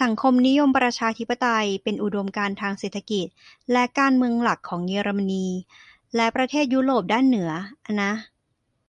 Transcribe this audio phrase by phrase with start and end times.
[0.00, 3.26] สังคมนิยมประชาธิปไตย เป็นอุดมการณ์ทางเศรษฐกิจ
[3.72, 5.46] และการเมืองหลักของเยอรมนี
[6.16, 7.50] และประเทศยุโรปด้านเหนือ
[7.86, 8.12] อะนะ